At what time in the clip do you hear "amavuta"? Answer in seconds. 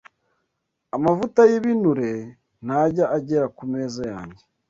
0.95-1.41